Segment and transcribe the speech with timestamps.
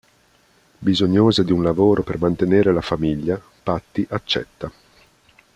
[0.79, 4.71] Bisognosa di un lavoro per mantenere la famiglia, Patty accetta.